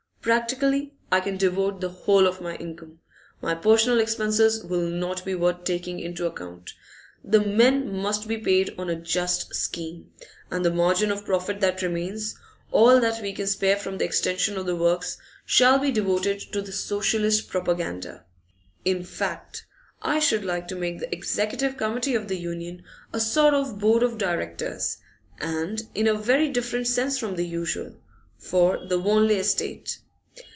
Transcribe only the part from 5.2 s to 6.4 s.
be worth taking into